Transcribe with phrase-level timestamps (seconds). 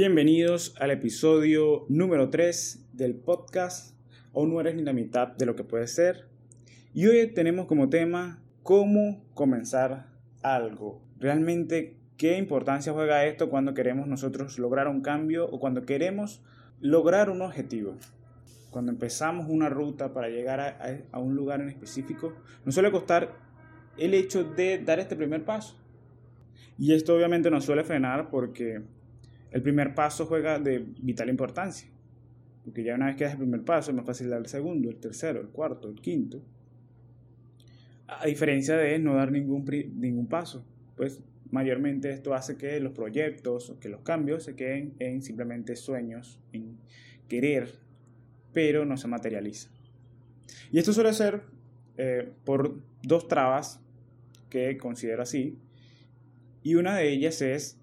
[0.00, 3.96] Bienvenidos al episodio número 3 del podcast
[4.32, 6.26] O no eres ni la mitad de lo que puede ser.
[6.94, 10.06] Y hoy tenemos como tema cómo comenzar
[10.40, 11.02] algo.
[11.18, 16.44] Realmente, ¿qué importancia juega esto cuando queremos nosotros lograr un cambio o cuando queremos
[16.80, 17.96] lograr un objetivo?
[18.70, 20.78] Cuando empezamos una ruta para llegar a,
[21.10, 23.32] a un lugar en específico, nos suele costar
[23.96, 25.76] el hecho de dar este primer paso.
[26.78, 28.84] Y esto obviamente nos suele frenar porque
[29.50, 31.88] el primer paso juega de vital importancia.
[32.64, 34.90] Porque ya una vez que das el primer paso es más fácil dar el segundo,
[34.90, 36.42] el tercero, el cuarto, el quinto.
[38.06, 39.64] A diferencia de no dar ningún,
[39.96, 40.64] ningún paso.
[40.96, 46.38] Pues mayormente esto hace que los proyectos que los cambios se queden en simplemente sueños,
[46.52, 46.76] en
[47.28, 47.74] querer,
[48.52, 49.70] pero no se materializa.
[50.70, 51.42] Y esto suele ser
[51.96, 53.80] eh, por dos trabas
[54.50, 55.58] que considero así.
[56.62, 57.78] Y una de ellas es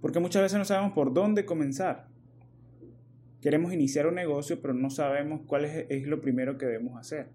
[0.00, 2.08] porque muchas veces no sabemos por dónde comenzar.
[3.40, 7.28] Queremos iniciar un negocio, pero no sabemos cuál es, lo primero que debemos hacer.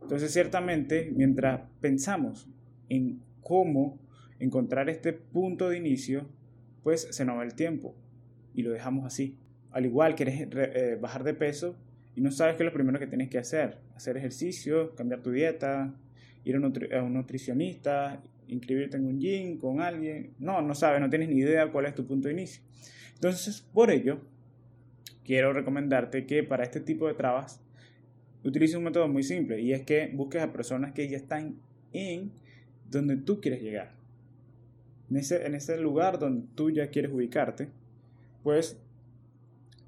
[0.00, 2.48] Entonces, ciertamente, mientras pensamos
[2.88, 3.98] en cómo
[4.38, 6.28] encontrar este punto de inicio,
[6.82, 7.94] pues se nos va el tiempo
[8.54, 9.38] y lo dejamos así.
[9.70, 11.76] Al igual quieres eh, bajar de peso
[12.16, 13.78] y no sabes qué es lo primero que tienes que hacer.
[13.94, 15.94] Hacer ejercicio, cambiar tu dieta,
[16.44, 18.22] ir a un nutricionista,
[18.52, 20.34] inscribirte en un gym con alguien.
[20.38, 22.62] No, no sabes, no tienes ni idea cuál es tu punto de inicio.
[23.14, 24.20] Entonces, por ello,
[25.24, 27.60] quiero recomendarte que para este tipo de trabas
[28.44, 31.56] utilices un método muy simple y es que busques a personas que ya están
[31.92, 32.32] en
[32.90, 33.92] donde tú quieres llegar.
[35.10, 37.68] En ese, en ese lugar donde tú ya quieres ubicarte,
[38.42, 38.80] pues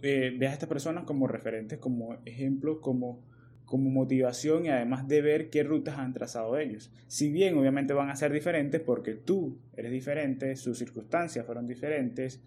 [0.03, 3.23] eh, ve a estas personas como referentes, como ejemplos, como
[3.65, 6.91] como motivación y además de ver qué rutas han trazado ellos.
[7.07, 12.41] Si bien obviamente van a ser diferentes porque tú eres diferente, sus circunstancias fueron diferentes,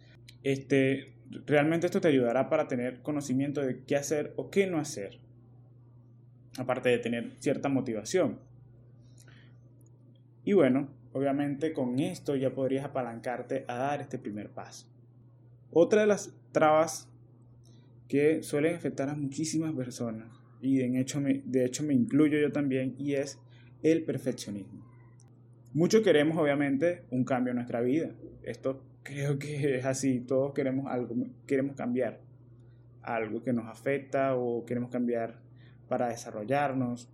[0.43, 1.13] este,
[1.45, 5.19] realmente esto te ayudará para tener conocimiento de qué hacer o qué no hacer,
[6.57, 8.39] aparte de tener cierta motivación.
[10.43, 14.87] Y bueno, obviamente con esto ya podrías apalancarte a dar este primer paso.
[15.71, 17.09] Otra de las trabas
[18.07, 20.27] que suelen afectar a muchísimas personas
[20.61, 23.39] y de hecho, me, de hecho me incluyo yo también, y es
[23.83, 24.85] el perfeccionismo.
[25.73, 28.11] Muchos queremos obviamente un cambio en nuestra vida.
[28.43, 31.15] Esto creo que es así, todos queremos algo,
[31.45, 32.19] queremos cambiar
[33.01, 35.39] algo que nos afecta o queremos cambiar
[35.87, 37.09] para desarrollarnos.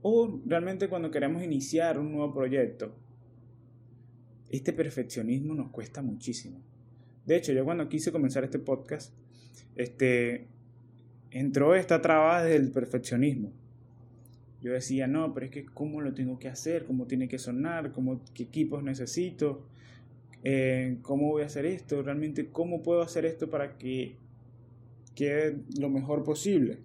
[0.00, 2.94] O realmente cuando queremos iniciar un nuevo proyecto,
[4.48, 6.60] este perfeccionismo nos cuesta muchísimo.
[7.26, 9.12] De hecho, yo cuando quise comenzar este podcast,
[9.76, 10.48] este,
[11.30, 13.52] entró esta traba del perfeccionismo.
[14.60, 17.92] Yo decía, no, pero es que cómo lo tengo que hacer, cómo tiene que sonar,
[17.92, 19.66] cómo, qué equipos necesito,
[20.42, 24.16] eh, cómo voy a hacer esto, realmente cómo puedo hacer esto para que
[25.14, 26.78] quede lo mejor posible.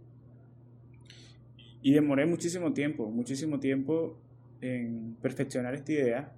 [1.81, 4.17] Y demoré muchísimo tiempo, muchísimo tiempo
[4.61, 6.33] en perfeccionar esta idea,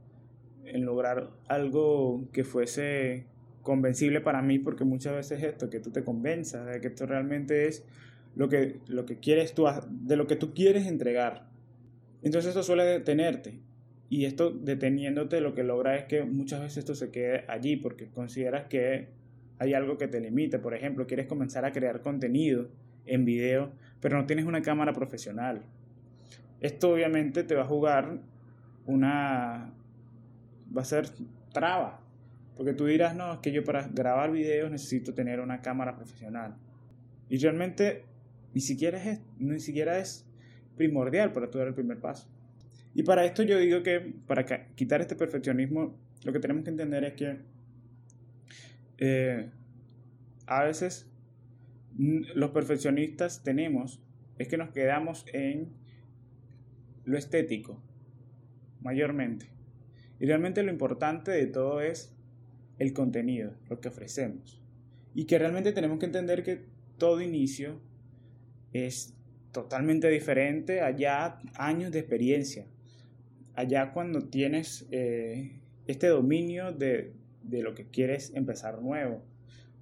[0.66, 3.26] en lograr algo que fuese
[3.66, 7.68] convencible para mí porque muchas veces esto, que tú te convenzas de que esto realmente
[7.68, 7.84] es
[8.36, 11.48] lo que, lo que quieres tú, de lo que tú quieres entregar.
[12.22, 13.60] Entonces esto suele detenerte
[14.10, 18.08] y esto deteniéndote lo que logra es que muchas veces esto se quede allí porque
[18.08, 19.08] consideras que
[19.58, 20.62] hay algo que te limita.
[20.62, 22.70] Por ejemplo, quieres comenzar a crear contenido
[23.08, 25.64] en video, pero no tienes una cámara profesional.
[26.62, 28.20] Esto obviamente te va a jugar
[28.86, 29.74] una...
[30.76, 31.10] va a ser
[31.52, 32.05] traba
[32.56, 36.56] porque tú dirás, no, es que yo para grabar videos necesito tener una cámara profesional.
[37.30, 38.06] Y realmente
[38.54, 40.26] ni siquiera es, ni siquiera es
[40.78, 42.30] primordial para tú dar el primer paso.
[42.94, 44.46] Y para esto yo digo que para
[44.76, 47.38] quitar este perfeccionismo, lo que tenemos que entender es que
[48.98, 49.50] eh,
[50.48, 51.12] a veces
[51.98, 54.02] los perfeccionistas tenemos
[54.38, 55.74] es que nos quedamos en
[57.04, 57.82] lo estético,
[58.82, 59.48] mayormente.
[60.20, 62.15] Y realmente lo importante de todo es
[62.80, 64.62] el contenido, lo que ofrecemos.
[65.14, 66.66] Y que realmente tenemos que entender que
[66.98, 67.80] todo inicio
[68.74, 69.14] es
[69.52, 72.66] totalmente diferente allá años de experiencia.
[73.54, 77.14] Allá cuando tienes eh, este dominio de,
[77.44, 79.24] de lo que quieres empezar nuevo.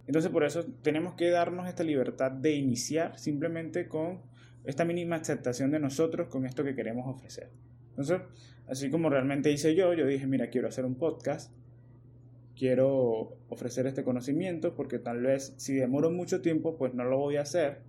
[0.05, 4.21] Entonces por eso tenemos que darnos esta libertad de iniciar simplemente con
[4.65, 7.49] esta mínima aceptación de nosotros con esto que queremos ofrecer.
[7.89, 8.21] Entonces,
[8.67, 11.51] así como realmente hice yo, yo dije, mira, quiero hacer un podcast
[12.57, 17.37] quiero ofrecer este conocimiento porque tal vez si demoro mucho tiempo pues no lo voy
[17.37, 17.81] a hacer.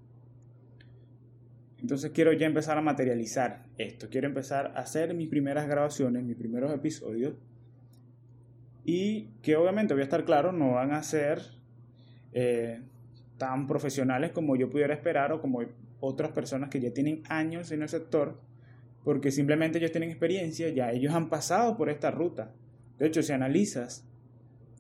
[1.81, 6.37] Entonces quiero ya empezar a materializar esto, quiero empezar a hacer mis primeras grabaciones, mis
[6.37, 7.35] primeros episodios
[8.85, 11.43] y que obviamente voy a estar claro, no van a ser
[12.33, 12.81] eh,
[13.39, 15.61] tan profesionales como yo pudiera esperar o como
[16.01, 18.41] otras personas que ya tienen años en el sector,
[19.05, 22.53] porque simplemente ellos tienen experiencia, ya ellos han pasado por esta ruta.
[22.99, 24.07] De hecho, si analizas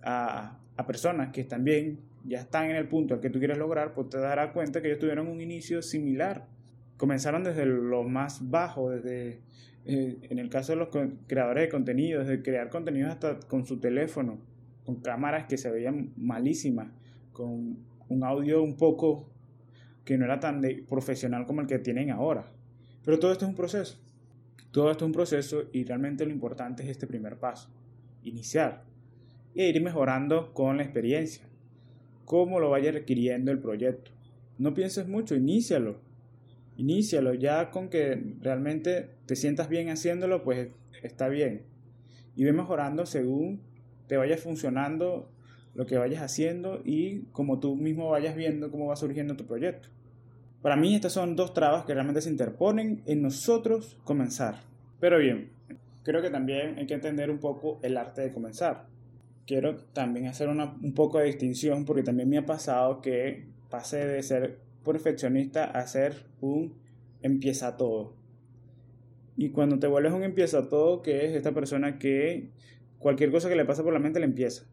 [0.04, 4.08] a, personas que también ya están en el punto al que tú quieres lograr, pues
[4.08, 6.46] te darás cuenta que ellos tuvieron un inicio similar.
[6.96, 9.40] Comenzaron desde lo más bajo, desde
[9.84, 10.88] eh, en el caso de los
[11.26, 14.38] creadores de contenido, desde crear contenidos hasta con su teléfono,
[14.84, 16.88] con cámaras que se veían malísimas,
[17.32, 17.78] con
[18.08, 19.28] un audio un poco
[20.04, 22.46] que no era tan profesional como el que tienen ahora.
[23.04, 23.98] Pero todo esto es un proceso.
[24.70, 27.70] Todo esto es un proceso y realmente lo importante es este primer paso,
[28.22, 28.82] iniciar
[29.54, 31.44] e ir mejorando con la experiencia,
[32.24, 34.10] cómo lo vaya requiriendo el proyecto.
[34.58, 35.98] No pienses mucho, inícialo
[36.76, 40.70] Inícialo ya con que realmente te sientas bien haciéndolo, pues
[41.02, 41.62] está bien.
[42.36, 43.60] Y ve mejorando según
[44.08, 45.30] te vaya funcionando
[45.74, 49.88] lo que vayas haciendo y como tú mismo vayas viendo cómo va surgiendo tu proyecto.
[50.62, 54.62] Para mí estas son dos trabas que realmente se interponen en nosotros comenzar.
[54.98, 55.50] Pero bien,
[56.02, 58.86] creo que también hay que entender un poco el arte de comenzar.
[59.46, 64.06] Quiero también hacer una, un poco de distinción porque también me ha pasado que pasé
[64.06, 66.74] de ser perfeccionista a ser un
[67.22, 68.14] empieza todo.
[69.36, 72.50] Y cuando te vuelves un empieza todo, que es esta persona que
[72.98, 74.64] cualquier cosa que le pasa por la mente le empieza.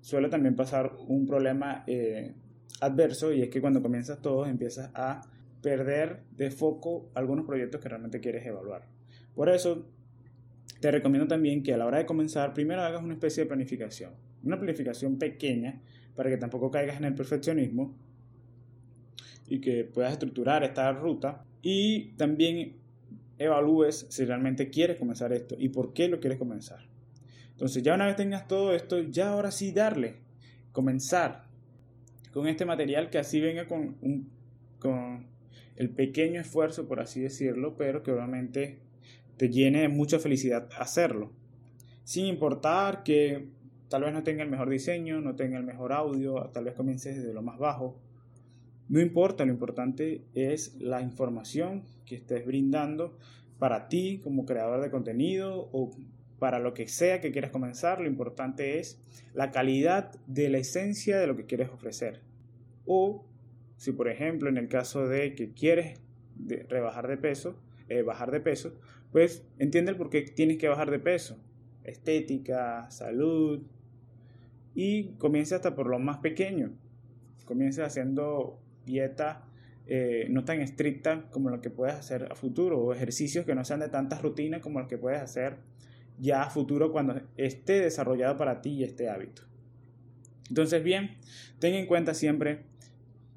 [0.00, 2.32] Suele también pasar un problema eh,
[2.80, 5.22] adverso y es que cuando comienzas todo empiezas a
[5.60, 8.86] perder de foco algunos proyectos que realmente quieres evaluar.
[9.34, 9.86] Por eso
[10.80, 14.12] te recomiendo también que a la hora de comenzar primero hagas una especie de planificación.
[14.42, 15.80] Una planificación pequeña
[16.16, 17.94] para que tampoco caigas en el perfeccionismo
[19.46, 22.76] y que puedas estructurar esta ruta y también
[23.38, 26.80] evalúes si realmente quieres comenzar esto y por qué lo quieres comenzar.
[27.52, 30.16] Entonces ya una vez tengas todo esto, ya ahora sí darle,
[30.72, 31.44] comenzar
[32.32, 34.30] con este material que así venga con, un,
[34.78, 35.26] con
[35.76, 38.78] el pequeño esfuerzo, por así decirlo, pero que obviamente
[39.40, 41.32] te llene mucha felicidad hacerlo.
[42.04, 43.48] Sin importar que
[43.88, 47.16] tal vez no tenga el mejor diseño, no tenga el mejor audio, tal vez comiences
[47.16, 47.98] desde lo más bajo,
[48.90, 53.16] no importa, lo importante es la información que estés brindando
[53.58, 55.90] para ti como creador de contenido o
[56.38, 57.98] para lo que sea que quieras comenzar.
[57.98, 59.00] Lo importante es
[59.32, 62.20] la calidad de la esencia de lo que quieres ofrecer.
[62.84, 63.24] O
[63.78, 65.98] si por ejemplo en el caso de que quieres
[66.68, 67.58] rebajar de peso,
[67.88, 68.74] eh, bajar de peso,
[69.12, 71.38] pues entiende el por qué tienes que bajar de peso.
[71.84, 73.62] Estética, salud.
[74.74, 76.72] Y comienza hasta por lo más pequeño.
[77.44, 79.44] Comienza haciendo dieta
[79.86, 83.64] eh, no tan estricta como lo que puedes hacer a futuro o ejercicios que no
[83.64, 85.56] sean de tantas rutinas como los que puedes hacer
[86.20, 89.42] ya a futuro cuando esté desarrollado para ti este hábito.
[90.48, 91.16] Entonces, bien,
[91.58, 92.60] ten en cuenta siempre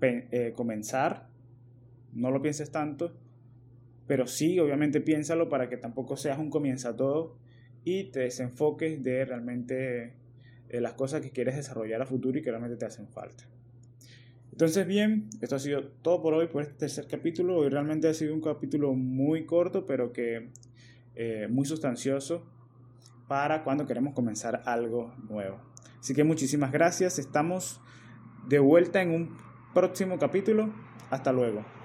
[0.02, 1.28] eh, comenzar,
[2.12, 3.16] no lo pienses tanto,
[4.08, 7.38] pero sí, obviamente piénsalo para que tampoco seas un comienza todo
[7.84, 10.14] y te desenfoques de realmente
[10.70, 13.46] eh, las cosas que quieres desarrollar a futuro y que realmente te hacen falta.
[14.52, 17.58] Entonces, bien, esto ha sido todo por hoy, por este tercer capítulo.
[17.58, 20.50] Hoy realmente ha sido un capítulo muy corto, pero que
[21.16, 22.46] eh, muy sustancioso
[23.28, 25.60] para cuando queremos comenzar algo nuevo.
[26.00, 27.18] Así que muchísimas gracias.
[27.18, 27.82] Estamos
[28.48, 29.38] de vuelta en un
[29.74, 30.72] próximo capítulo.
[31.10, 31.74] Hasta luego.